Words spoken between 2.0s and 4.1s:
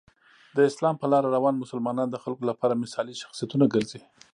د خلکو لپاره مثالي شخصیتونه ګرځي.